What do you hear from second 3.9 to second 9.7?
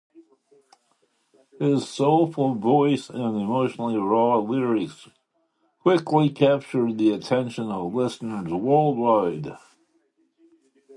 raw lyrics quickly captured the attention of listeners worldwide.